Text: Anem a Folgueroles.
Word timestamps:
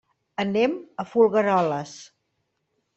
Anem 0.43 0.73
a 1.05 1.07
Folgueroles. 1.11 1.95